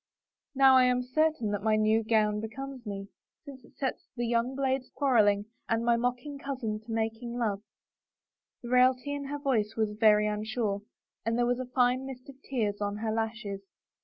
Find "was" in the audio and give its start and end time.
9.77-9.91, 11.45-11.59